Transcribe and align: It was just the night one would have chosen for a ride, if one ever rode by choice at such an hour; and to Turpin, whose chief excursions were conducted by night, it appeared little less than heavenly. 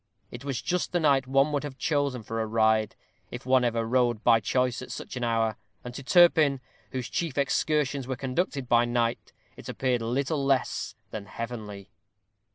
It 0.31 0.43
was 0.43 0.63
just 0.63 0.93
the 0.93 0.99
night 0.99 1.27
one 1.27 1.51
would 1.51 1.63
have 1.63 1.77
chosen 1.77 2.23
for 2.23 2.41
a 2.41 2.47
ride, 2.47 2.95
if 3.29 3.45
one 3.45 3.63
ever 3.63 3.85
rode 3.85 4.23
by 4.23 4.39
choice 4.39 4.81
at 4.81 4.89
such 4.91 5.15
an 5.15 5.23
hour; 5.23 5.57
and 5.83 5.93
to 5.93 6.01
Turpin, 6.01 6.59
whose 6.91 7.07
chief 7.07 7.37
excursions 7.37 8.07
were 8.07 8.15
conducted 8.15 8.67
by 8.67 8.83
night, 8.85 9.31
it 9.55 9.69
appeared 9.69 10.01
little 10.01 10.43
less 10.43 10.95
than 11.11 11.27
heavenly. 11.27 11.91